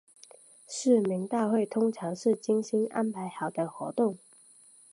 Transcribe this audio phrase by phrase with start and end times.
[0.67, 4.17] 市民大会通常是精心安排好的活动。